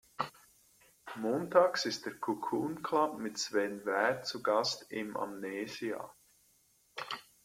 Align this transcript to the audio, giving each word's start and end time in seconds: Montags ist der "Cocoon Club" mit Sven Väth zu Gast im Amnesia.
Montags 1.19 1.85
ist 1.85 2.07
der 2.07 2.15
"Cocoon 2.17 2.81
Club" 2.81 3.19
mit 3.19 3.37
Sven 3.37 3.83
Väth 3.85 4.25
zu 4.25 4.41
Gast 4.41 4.91
im 4.91 5.15
Amnesia. 5.15 6.11